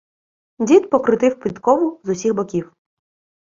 Дід 0.59 0.89
покрутив 0.89 1.39
підкову 1.39 2.01
з 2.03 2.09
усіх 2.09 2.33
боків. 2.35 2.73